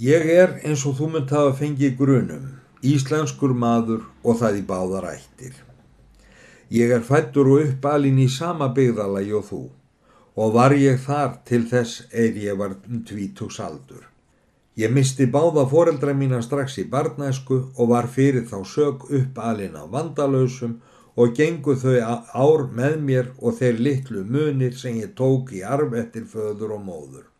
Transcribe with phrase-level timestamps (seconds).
[0.00, 2.44] Ég er eins og þú mynd hafa fengið grunum,
[2.80, 5.52] íslenskur maður og það í báðar ættir.
[6.72, 9.58] Ég er fættur og uppalinn í sama byggðalagi og þú
[10.40, 14.06] og var ég þar til þess eir ég var um tvítugs aldur.
[14.80, 19.84] Ég misti báða foreldra mína strax í barnæsku og var fyrir þá sög uppalinn á
[19.84, 20.78] vandalösum
[21.20, 22.00] og gengu þau
[22.32, 26.82] ár með mér og þeir litlu munir sem ég tók í arf eftir föður og
[26.88, 27.31] móður.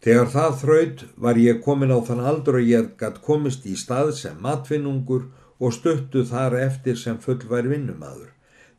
[0.00, 4.14] Þegar það þraut var ég komin á þann aldur og ég gætt komist í stað
[4.16, 5.26] sem matfinnungur
[5.60, 8.30] og stuttu þar eftir sem fullvær vinnumadur.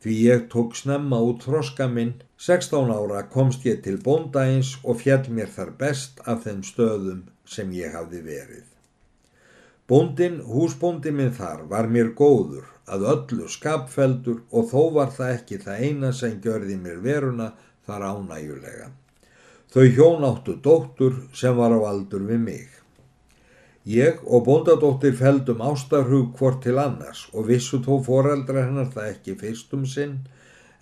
[0.01, 5.29] Því ég tók snemma út þroska minn, 16 ára komst ég til bóndægins og fjall
[5.29, 8.65] mér þar best af þeim stöðum sem ég hafði verið.
[9.85, 15.61] Bóndin, húsbóndi minn þar, var mér góður, að öllu skapfeldur og þó var það ekki
[15.67, 17.51] það eina sem gjörði mér veruna
[17.85, 18.89] þar ánægulega.
[19.71, 22.67] Þau hjón áttu dóttur sem var á aldur við mig.
[23.87, 29.37] Ég og bóndadóttir feldum ástarhug hvort til annars og vissu þó foreldra hennar það ekki
[29.39, 30.19] fyrstum sinn,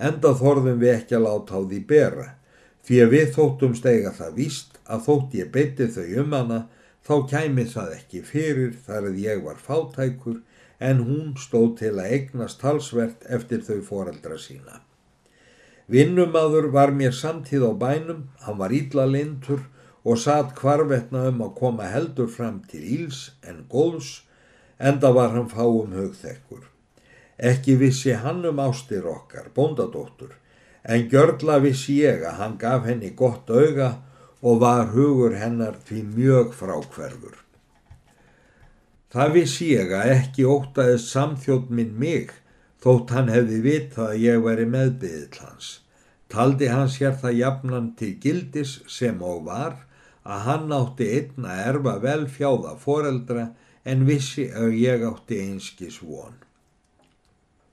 [0.02, 2.28] enda þorðum við ekki að láta á því bera,
[2.82, 6.60] því að við þóttum steiga það víst að þótt ég beiti þau um hana,
[7.06, 10.42] þá kæmi það ekki fyrir þar að ég var fátækur
[10.80, 14.82] en hún stóð til að eignast talsvert eftir þau foreldra sína.
[15.90, 19.64] Vinnumadur var mér samtíð á bænum, hann var ítla lindur
[20.06, 24.22] og satt kvarvetna um að koma heldur fram til íls en góðs,
[24.78, 26.68] enda var hann fáum hugþekkur.
[27.40, 30.36] Ekki vissi hann um ástir okkar, bóndadóttur,
[30.84, 33.96] en gjörla vissi ég að hann gaf henni gott auga
[34.42, 37.38] og var hugur hennar því mjög frákverfur.
[39.10, 42.30] Það vissi ég að ekki ótaðist samþjótt minn mig,
[42.84, 45.70] þótt hann hefði vitað að ég væri meðbyðill hans.
[46.30, 49.80] Taldi hann sér það jafnan til gildis sem og var
[50.24, 53.50] að hann átti einn að erfa vel fjáða foreldra
[53.90, 56.38] en vissi að ég átti einskis von.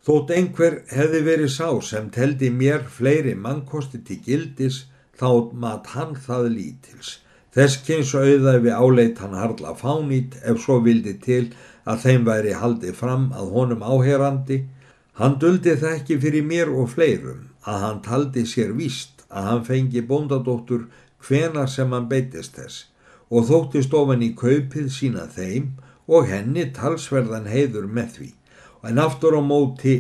[0.07, 4.85] Þótt einhver hefði verið sá sem teldi mér fleiri mannkosti til gildis
[5.19, 7.17] þá mat hann það lítils.
[7.57, 11.43] Þess kynns auðaði við áleit hann harla fánít ef svo vildi til
[11.89, 14.61] að þeim væri haldið fram að honum áherandi.
[15.17, 19.63] Hann duldi það ekki fyrir mér og fleirum að hann taldi sér víst að hann
[19.65, 20.83] fengi bóndadóttur
[21.25, 22.83] hvena sem hann beitist þess
[23.33, 25.71] og þóttist ofan í kaupið sína þeim
[26.07, 28.29] og henni talsverðan heiður með því.
[28.87, 29.97] En aftur á móti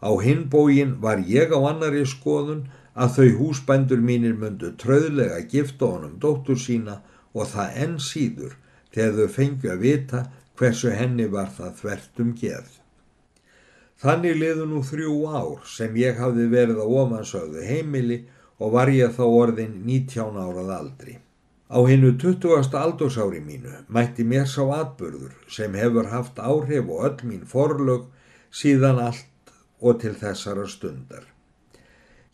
[0.00, 6.14] á hinbógin var ég á annari skoðun að þau húsbændur mínir myndu tröðlega gifta honum
[6.22, 7.00] dóttur sína
[7.34, 8.54] og það enn síður
[8.94, 10.22] þegar þau fengju að vita
[10.54, 12.79] hversu henni var það þvert um geð.
[14.00, 18.22] Þannig liðu nú þrjú ár sem ég hafði verið á ofansögðu heimili
[18.56, 21.16] og var ég þá orðin 19 árað aldri.
[21.68, 22.72] Á hennu 20.
[22.80, 28.08] aldursári mínu mætti mér sá atbyrður sem hefur haft áhrif og öll mín forlög
[28.50, 31.28] síðan allt og til þessara stundar.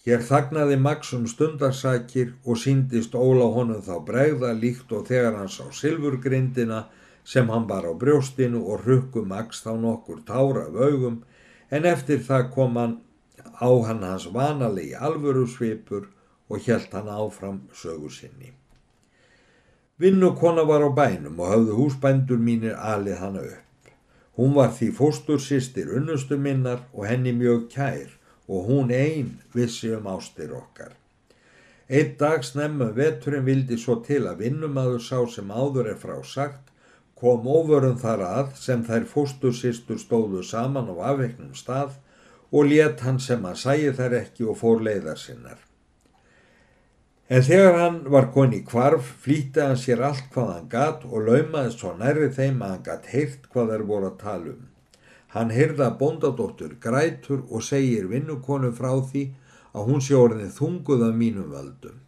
[0.07, 5.51] Hér þagnaði Max um stundarsakir og síndist Óla honum þá bregða líkt og þegar hann
[5.51, 6.85] sá silfurgrindina
[7.27, 11.25] sem hann bar á brjóstinu og rukku Max þá nokkur tára augum
[11.71, 12.95] en eftir það kom hann
[13.61, 16.09] á hann hans vanalegi alvöru svipur
[16.49, 18.53] og hjælt hann áfram sögu sinni.
[19.99, 23.91] Vinnukona var á bænum og hafðu húsbændur mínir alið hana upp.
[24.37, 28.13] Hún var því fóstursistir unnustu minnar og henni mjög kær
[28.49, 30.93] og hún einn vissi um ástir okkar.
[31.89, 36.73] Eitt dag snemma veturinn vildi svo til að vinnumadur sá sem áður er frá sagt
[37.17, 41.97] kom óvörun þar að sem þær fóstursistur stóðu saman á afveiknum stað
[42.53, 45.59] og let hann sem að sæi þær ekki og fór leiðar sinnar.
[47.27, 51.83] En þegar hann var koni kvarf flýtti hann sér allt hvað hann gatt og laumaðist
[51.83, 54.69] svo nærri þeim að hann gatt heyrt hvað þær voru að tala um.
[55.35, 59.25] Hann heyrða bondadóttur grætur og segir vinnukonu frá því
[59.75, 61.99] að hún sé orðin þunguð af mínum völdum.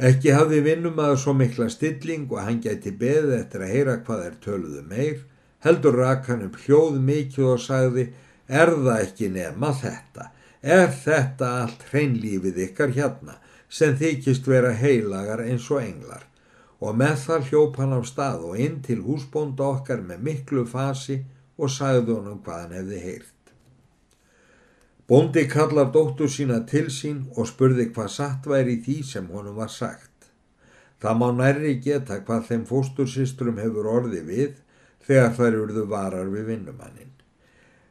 [0.00, 4.36] Ekki hafði vinnumæður svo mikla stilling og hann gæti beðið eftir að heyra hvað er
[4.44, 5.18] töluðu meir,
[5.60, 8.06] heldur rak hann upp hljóð mikið og sagði,
[8.48, 10.30] er það ekki nema þetta?
[10.62, 13.36] Er þetta allt hreinlífið ykkar hérna
[13.68, 16.24] sem þykist vera heilagar eins og englar?
[16.80, 21.18] Og með það hljóp hann á stað og inn til húsbónda okkar með miklu fasi
[21.60, 23.39] og sagði honum hvað hann hefði heyrt.
[25.10, 29.56] Bóndi kallar dóttur sína til sín og spurði hvað satt væri í því sem honum
[29.58, 30.28] var sagt.
[31.02, 34.60] Það má nærri geta hvað þeim fóstursistrum hefur orði við
[35.08, 37.10] þegar þær urðu varar við vinnumannin.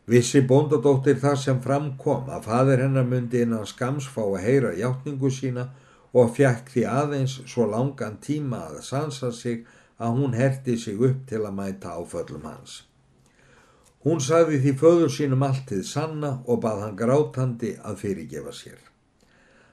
[0.07, 5.67] Vissi bóndadóttir það sem framkom að fadir hennar myndi innan skamsfá að heyra hjáttningu sína
[6.15, 9.65] og fjekk því aðeins svo langan tíma að sansa sig
[9.99, 12.85] að hún herti sig upp til að mæta áföllum hans.
[14.07, 18.77] Hún sagði því föður sínum alltið sanna og bað hann grátandi að fyrirgefa sér.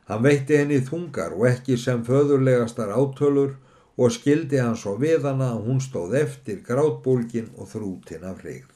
[0.06, 3.55] Hann veitti henni þungar og ekki sem föðurlegastar átölur
[3.96, 8.73] og skildi hann svo við hana að hún stóð eftir grátbólkin og þrútin af hrigð.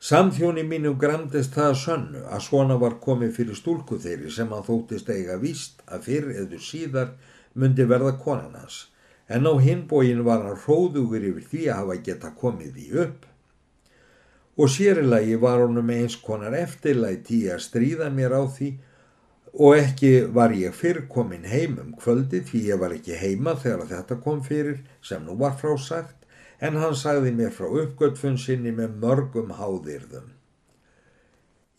[0.00, 5.10] Samþjóni mínu gramdist það sönnu að svona var komið fyrir stúlku þeirri sem hann þóttist
[5.12, 7.10] eiga víst að fyrr eður síðar
[7.54, 8.86] myndi verða konan hans,
[9.28, 13.29] en á hinbógin var hann hróðugur yfir því að hafa geta komið því upp.
[14.58, 18.70] Og sérilagi var honum eins konar eftirlæti að stríða mér á því
[19.52, 23.88] og ekki var ég fyrr komin heim um kvöldi því ég var ekki heima þegar
[23.90, 26.28] þetta kom fyrir sem nú var frásagt
[26.60, 30.28] en hann sagði mér frá uppgötfun sinni með mörgum háðirðum.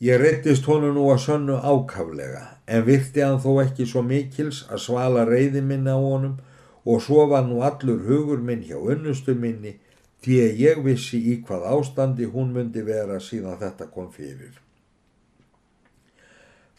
[0.02, 4.82] Ég reyttist honu nú að sönnu ákaflega en virti hann þó ekki svo mikils að
[4.88, 6.40] svala reyði minna á honum
[6.84, 9.76] og svo var nú allur hugur minn hjá unnustu minni
[10.22, 14.60] því að ég vissi í hvað ástandi hún myndi vera síðan þetta kom fyrir.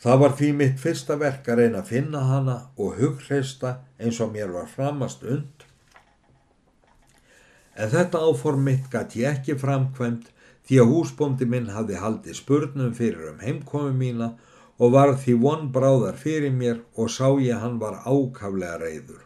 [0.02, 4.32] Það var því mitt fyrsta verk að reyna að finna hana og hugreista eins og
[4.34, 5.66] mér var framast und
[7.72, 10.26] En þetta áform mitt gæti ég ekki framkvæmt
[10.68, 14.28] því að húsbóndi minn hafði haldið spurnum fyrir um heimkomi mína
[14.78, 19.22] og var því von bráðar fyrir mér og sá ég hann var ákaflega reyður.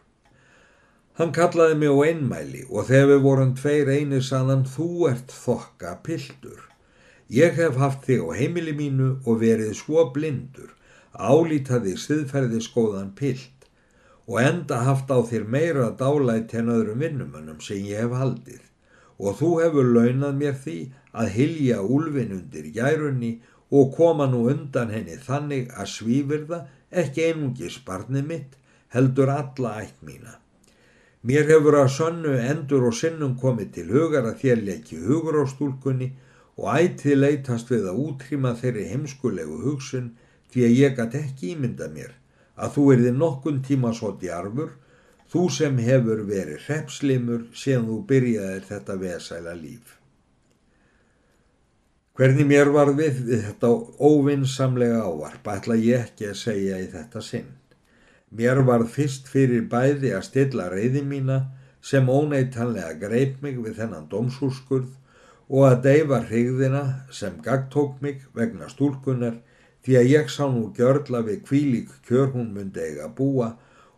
[1.16, 5.94] Hann kallaði mig á einmæli og þegar við vorum tveir einir saðan þú ert þokka
[6.04, 6.58] pildur.
[7.32, 10.74] Ég hef haft þig á heimili mínu og verið svo blindur,
[11.16, 13.64] álítaði siðferði skóðan pild
[14.26, 18.62] og enda haft á þér meira dálætt en öðrum vinnumönnum sem ég hef haldið
[19.16, 20.78] og þú hefur launað mér því
[21.16, 23.36] að hilja úlfin undir gærunni
[23.72, 28.58] og koma nú undan henni þannig að svífirða ekki einungis barnið mitt
[28.92, 30.42] heldur alla ætt mína.
[31.26, 35.44] Mér hefur að sönnu endur og sinnum komið til hugar að þér leiki hugur á
[35.50, 36.12] stúlkunni
[36.56, 40.12] og ættið leytast við að útrýma þeirri heimskulegu hugsun
[40.52, 42.14] því að ég gæti ekki ímynda mér
[42.56, 44.70] að þú erði nokkun tíma svo djarfur,
[45.28, 49.96] þú sem hefur verið hrepslimur síðan þú byrjaðir þetta vesæla líf.
[52.16, 53.68] Hvernig mér var við þetta
[54.00, 57.50] óvinnsamlega ávarp ætla ég ekki að segja í þetta sinn.
[58.36, 61.38] Mér var fyrst fyrir bæði að stilla reyði mína
[61.90, 64.94] sem óneitanlega greip mig við þennan domsúrskurð
[65.48, 66.82] og að deyfa hrigðina
[67.18, 69.36] sem gagtók mig vegna stúlkunar
[69.86, 73.52] því að ég sá nú gjörla við kvílík kjör hún myndi eiga búa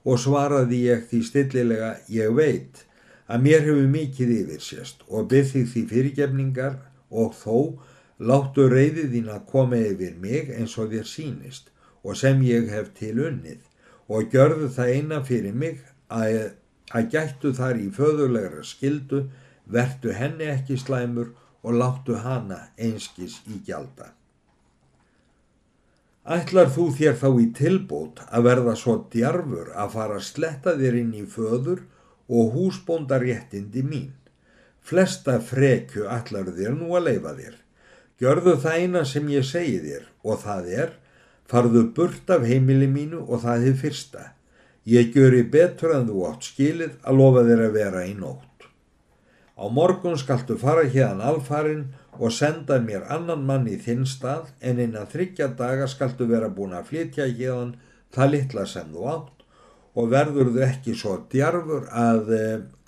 [0.04, 2.84] og svaraði ég því stillilega ég veit
[3.28, 6.76] að mér hefur mikið yfir sérst og byrði því fyrirgefningar
[7.08, 7.56] og þó
[8.30, 11.72] láttu reyðið þín að koma yfir mig eins og þér sínist
[12.04, 13.67] og sem ég hef til unnið
[14.08, 16.52] og gjörðu það eina fyrir mig að,
[16.92, 19.26] að gættu þar í föðulegra skildu,
[19.68, 24.14] vertu henni ekki slæmur og láttu hana einskis í gjalda.
[26.28, 30.98] Ætlar þú þér þá í tilbót að verða svo djarfur að fara að sletta þér
[31.00, 31.86] inn í föður
[32.28, 34.12] og húsbóndaréttindi mín.
[34.84, 37.56] Flesta frekju ætlar þér nú að leifa þér.
[38.20, 40.92] Gjörðu það eina sem ég segi þér og það er,
[41.48, 44.24] farðu burt af heimili mínu og það er fyrsta.
[44.88, 48.44] Ég gjöri betur en þú átt skilið að lofa þér að vera í nótt.
[49.58, 51.82] Á morgun skaltu fara hérðan alfarin
[52.18, 56.76] og senda mér annan mann í þinn stað en innan þryggja daga skaltu vera búin
[56.78, 57.74] að flytja hérðan
[58.14, 59.44] það litla sem þú átt
[59.98, 62.32] og verður þú ekki svo djarfur að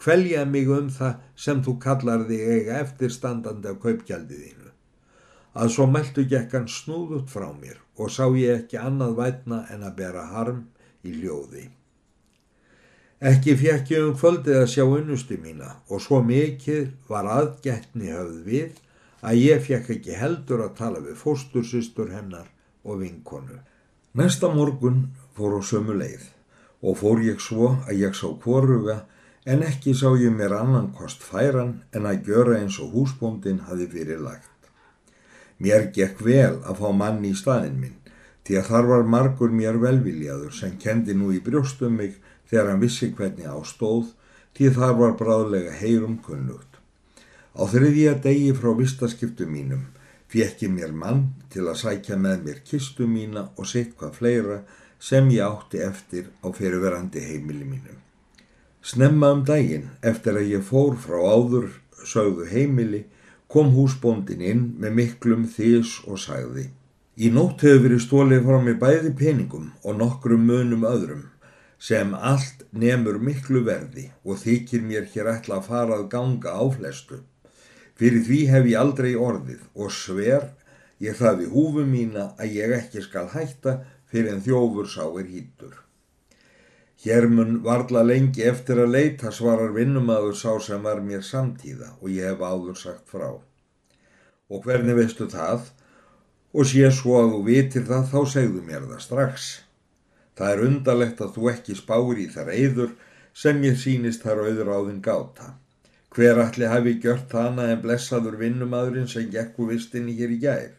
[0.01, 4.73] kvelja eh, mig um það sem þú kallar þig eiga eftirstandandi af kaupgjaldið þínu.
[5.61, 9.97] Að svo meldu gekkan snúðut frá mér og sá ég ekki annað vætna en að
[10.01, 10.65] bera harm
[11.05, 11.67] í hljóði.
[13.21, 18.39] Ekki fjekk ég um kvöldið að sjá unnustu mína og svo mikið var aðgætni höfð
[18.47, 18.79] við
[19.21, 22.49] að ég fekk ekki heldur að tala við fóstursistur hennar
[22.85, 23.59] og vinkonu.
[24.17, 26.25] Næsta morgun fór á sömu leið
[26.81, 29.03] og fór ég svo að ég sá kvoruga
[29.45, 33.87] en ekki sá ég mér annan kost færan en að gjöra eins og húsbóndin hafi
[33.93, 34.50] fyrir lagt.
[35.61, 37.97] Mér gekk vel að fá mann í staðin minn
[38.49, 42.17] því að þar var margur mér velviljaður sem kendi nú í brjóstum mig
[42.51, 44.11] þegar hann vissi hvernig ástóð
[44.57, 46.81] því þar var bráðlega heyrum kunnugt.
[47.55, 49.85] Á þriðja degi frá vistaskiptu mínum
[50.31, 54.59] fjekki mér mann til að sækja með mér kistu mína og sitt hvað fleira
[55.03, 57.99] sem ég átti eftir á fyrirverandi heimili mínum.
[58.83, 61.71] Snemma um daginn eftir að ég fór frá áður
[62.07, 63.05] sögðu heimili
[63.51, 66.71] kom húsbóndin inn með miklum þís og sagði
[67.21, 71.27] Í nótt hefur verið stólið frá mig bæði peningum og nokkrum munum öðrum
[71.89, 76.65] sem allt nemur miklu verði og þykir mér hér ætla að fara að ganga á
[76.73, 77.19] flestu.
[77.99, 80.49] Fyrir því hef ég aldrei orðið og sver
[81.05, 85.29] ég það við húfu mína að ég ekki skal hætta fyrir en þjófur sá er
[85.29, 85.75] hýttur.
[87.01, 92.11] Hér mun varla lengi eftir að leita svarar vinnumadur sá sem var mér samtíða og
[92.13, 93.31] ég hef áður sagt frá.
[94.53, 95.71] Og hvernig veistu það?
[96.53, 99.49] Og sé svo að þú vitir það þá segðu mér það strax.
[100.37, 102.93] Það er undarlegt að þú ekki spáir í þar eyður
[103.33, 105.55] sem ég sínist þar auður áðin gáta.
[106.11, 110.73] Hver allir hafi gjört hana en blessaður vinnumadurinn sem gekku vistinni hér í gær.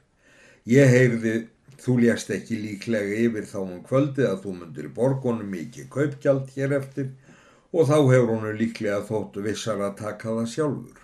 [0.70, 1.36] Ég heyrði,
[1.82, 6.52] þú lést ekki líklega yfir þá um kvöldi að þú myndir í borgonum mikið kaupgjald
[6.56, 7.10] hér eftir
[7.72, 11.00] og þá hefur honu líklega þóttu vissar að taka það sjálfur.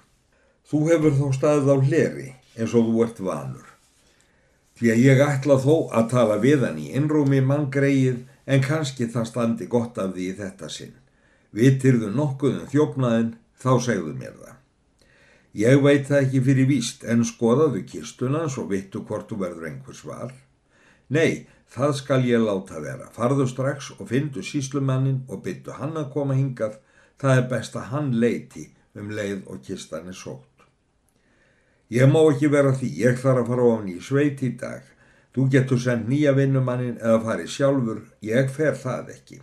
[0.68, 3.68] Þú hefur þó staðið á hleri eins og þú ert vanur.
[4.78, 9.08] Því að ég ætla þó að tala við hann í innrúmi mann greið en kannski
[9.10, 10.94] það standi gott af því í þetta sinn.
[11.58, 14.54] Vitirðu nokkuðum þjófnaðin, þá segðu mér það.
[15.58, 20.04] Ég veit það ekki fyrir víst, en skoðaðu kistunans og vittu hvort þú verður einhvers
[20.06, 20.36] var.
[21.14, 23.08] Nei, það skal ég láta vera.
[23.16, 26.78] Farðu strax og fyndu síslumannin og byttu hann að koma hingað.
[27.18, 30.66] Það er best að hann leiti um leið og kistan er sótt.
[31.90, 34.84] Ég má ekki vera því, ég þarf að fara ofn í sveit í dag.
[35.34, 39.38] Þú getur sendt nýja vinnumannin eða farið sjálfur, ég fer það ekki.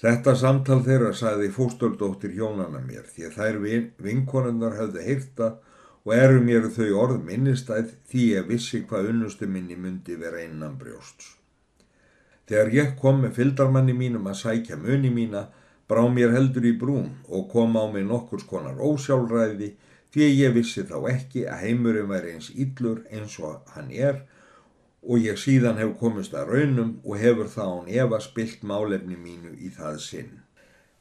[0.00, 5.50] Þetta samtal þeirra sagði fóstordóttir hjónana mér því að þær vin, vinkonunnar höfðu heyrta
[6.06, 10.76] og eru mér þau orð minnistæð því ég vissi hvað unnustu minni myndi vera innan
[10.78, 11.32] brjósts.
[12.46, 15.48] Þegar ég kom með fyldarmanni mínum að sækja muni mína,
[15.90, 19.72] brá mér heldur í brún og kom á mig nokkurs konar ósjálfræði
[20.14, 24.22] því ég vissi þá ekki að heimurinn væri eins yllur eins og hann er
[25.02, 29.56] og ég síðan hef komist að raunum og hefur þá án Eva spilt málefni mínu
[29.58, 30.32] í það sinn.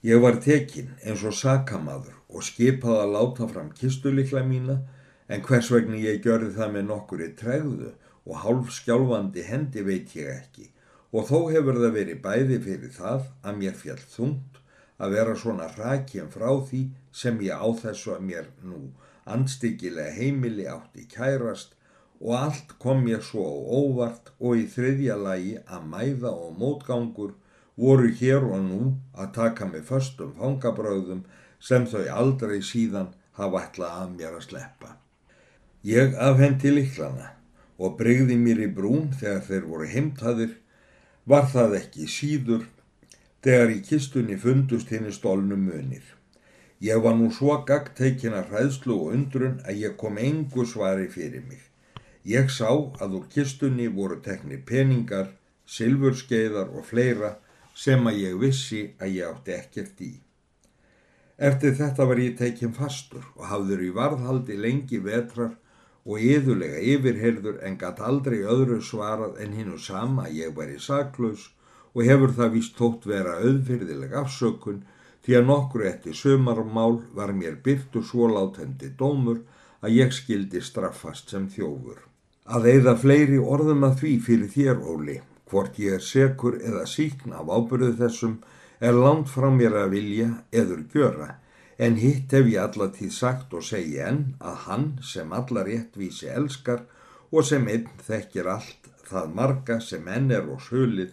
[0.06, 4.82] Ég var tekinn eins og sakamadur og skipað að láta fram kistulikla mína
[5.28, 7.92] en hvers vegna ég gjörði það með nokkur í tregðu
[8.26, 10.68] og hálf skjálfandi hendi veit ég ekki
[11.16, 14.60] og þó hefur það verið bæði fyrir það að mér fjall þungt
[14.98, 16.82] að vera svona rakjum frá því
[17.22, 18.82] sem ég á þessu að mér nú
[19.36, 21.74] andstyggilega heimili átti kærast
[22.20, 27.34] og allt kom mér svo á óvart og í þriðja lagi að mæða og mótgangur
[27.76, 28.82] voru hér og nú
[29.14, 31.26] að taka mig föstum fangabröðum
[31.60, 34.96] sem þau aldrei síðan hafa ætlað að mér að sleppa.
[35.86, 37.28] Ég afhendi liklana
[37.78, 40.54] og breyði mér í brún þegar þeir voru heimtaðir,
[41.30, 42.64] var það ekki síður
[43.46, 46.08] þegar í kistunni fundust henni stólnum munir.
[46.82, 51.62] Ég var nú svo gagteikina hræðslu og undrun að ég kom engu svari fyrir mig.
[52.26, 55.30] Ég sá að úr kistunni voru teknir peningar,
[55.70, 57.36] silfurskeiðar og fleira
[57.78, 60.10] sem að ég vissi að ég átti ekkert í.
[61.38, 65.54] Eftir þetta var ég tekinn fastur og hafður í varðhaldi lengi vetrar
[66.06, 71.50] og yðurlega yfirherður en gatt aldrei öðru svarað en hinnu sama að ég væri saklaus
[71.94, 74.84] og hefur það vist tótt vera auðfyrðileg afsökun
[75.26, 79.40] því að nokkru eftir sömarmál var mér byrtu svo látendi dómur
[79.82, 82.04] að ég skildi straffast sem þjófur.
[82.46, 85.16] Að eigða fleiri orðum að því fyrir þér, Óli,
[85.50, 88.36] hvort ég er sekur eða síkn af ábyrðu þessum,
[88.80, 91.30] er langt frá mér að vilja eður gjöra,
[91.78, 96.86] en hitt hef ég allatíð sagt og segi enn að hann sem allar réttvísi elskar
[97.32, 101.12] og sem einn þekkir allt það marga sem enn er og sölið,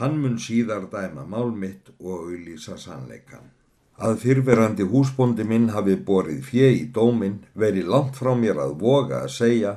[0.00, 3.52] hann mun síðar dæma málmitt og auðlýsa sannleikan.
[3.98, 9.24] Að fyrverandi húsbóndi minn hafi borið fjö í dóminn veri langt frá mér að voga
[9.24, 9.72] að segja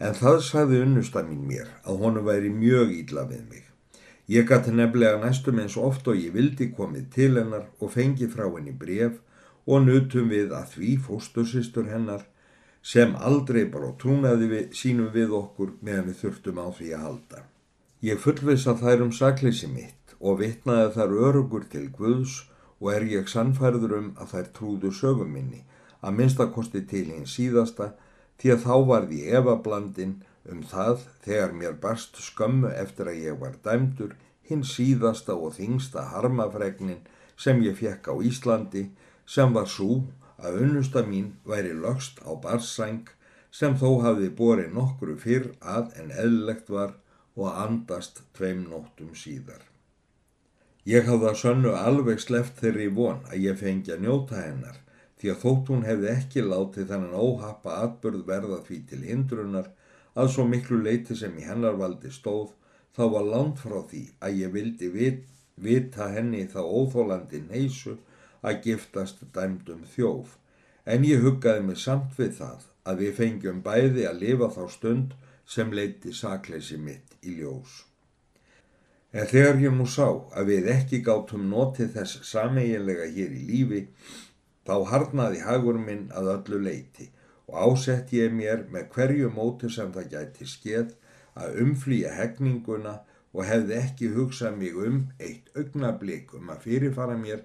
[0.00, 3.64] en það sagði unnusta mín mér að honu væri mjög ídla við mig.
[4.32, 8.48] Ég gæti nefnilega næstum eins oft og ég vildi komið til hennar og fengi frá
[8.48, 9.20] henni bref
[9.66, 12.24] og nutum við að því fóstursistur hennar
[12.86, 17.40] sem aldrei bara trúnaði við, sínum við okkur meðan við þurftum á því að halda.
[18.06, 22.44] Ég fullvisa þær um sakleysi mitt og vitnaði þar örugur til Guðs
[22.78, 25.64] og er ég sannfærður um að þær trúðu söguminni
[26.00, 27.94] að minnstakosti til hinn síðasta
[28.40, 30.14] því að þá varði efablandin
[30.52, 34.14] um það þegar mér barst skömmu eftir að ég var dæmdur
[34.46, 37.02] hinn síðasta og þingsta harmafregnin
[37.36, 38.86] sem ég fekk á Íslandi
[39.26, 40.02] sem var svo
[40.38, 43.10] að unnusta mín væri lögst á barsæng
[43.58, 46.92] sem þó hafði borið nokkru fyrr að en eðlegt var
[47.36, 49.62] og andast tveim nóttum síðar.
[50.86, 54.82] Ég hafði að sönnu alveg sleft þeirri von að ég fengi að njóta hennar
[55.20, 59.70] því að þótt hún hefði ekki látið þannig óhappa atbörð verða því til hindrunar
[60.14, 62.52] að svo miklu leiti sem í hennar valdi stóð
[62.96, 65.24] þá var langt frá því að ég vildi vit,
[65.56, 67.96] vita henni þá óþólandi neysu
[68.42, 70.36] að giftast dæmdum þjóf,
[70.84, 75.16] en ég huggaði mig samt við það að við fengjum bæði að lifa þá stund
[75.56, 77.82] sem leiti sakleysi mitt í ljós.
[79.16, 83.82] En þegar ég nú sá að við ekki gátum notið þess sameiginlega hér í lífi,
[84.66, 87.10] þá harnaði hagur minn að öllu leiti
[87.46, 90.94] og ásett ég mér með hverju móti sem það gæti skeð
[91.38, 92.96] að umflýja hegninguna
[93.36, 97.44] og hefði ekki hugsað mig um eitt augnablík um að fyrirfara mér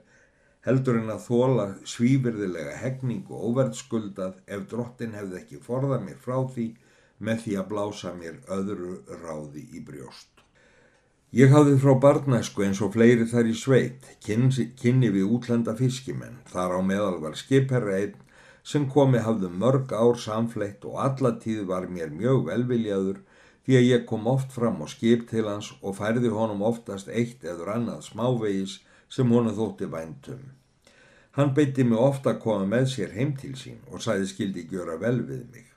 [0.65, 6.37] heldur en að þóla svífyrðilega hegning og óverðskuldað ef drottin hefði ekki forðað mér frá
[6.53, 6.67] því
[7.21, 10.29] með því að blása mér öðru ráði í brjóst.
[11.31, 16.75] Ég hafði frá barnæsku eins og fleiri þar í sveit, kynni, við útlenda fiskimenn, þar
[16.75, 18.17] á meðal var skipherra einn
[18.67, 23.21] sem komi hafðu mörg ár samfleitt og allatíð var mér mjög velviljaður
[23.65, 27.45] því að ég kom oft fram á skip til hans og færði honum oftast eitt
[27.47, 28.75] eður annað smávegis
[29.11, 30.43] sem honu þótti væntum.
[31.35, 34.97] Hann beitti mig ofta að koma með sér heim til sín og sæði skildi gjöra
[34.99, 35.67] vel við mig.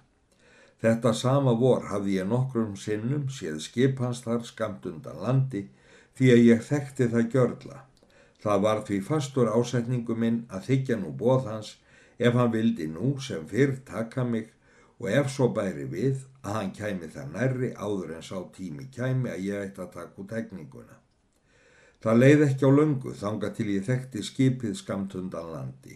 [0.83, 5.63] Þetta sama vor hafði ég nokkrum sinnum séð skip hans þar skamt undan landi
[6.19, 7.79] því að ég þekkti það gjörla.
[8.43, 11.71] Það var því fastur ásetningu minn að þykja nú bóð hans
[12.19, 14.51] ef hann vildi nú sem fyrr taka mig
[14.99, 19.33] og ef svo bæri við að hann kæmi það nærri áður en sá tími kæmi
[19.33, 21.04] að ég ætti að taka út tekninguna.
[22.05, 25.95] Það leið ekki á löngu þanga til ég þekkti skipið skamt undan landi.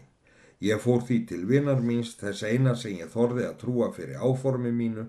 [0.64, 4.72] Ég fór því til vinnar míns þess eina sem ég þorði að trúa fyrir áformi
[4.72, 5.04] mínu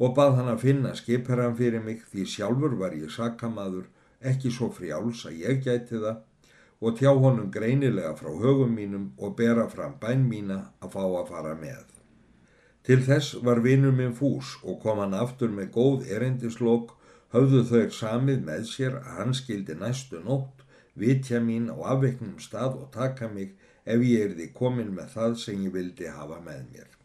[0.00, 3.84] og bað hann að finna skipherran fyrir mig því sjálfur var ég sakamaður,
[4.20, 6.24] ekki svo frjáls að ég gæti það
[6.80, 11.34] og tjá honum greinilega frá högum mínum og bera fram bæn mína að fá að
[11.34, 11.84] fara með.
[12.80, 16.96] Til þess var vinnur minn fús og kom hann aftur með góð erendislokk,
[17.34, 20.64] höfðu þau samið með sér að hann skildi næstu nótt,
[21.00, 23.52] vitja mín á afveiknum stað og taka mig
[23.84, 26.99] ef ég erði komin með það sem ég vildi hafa með mér.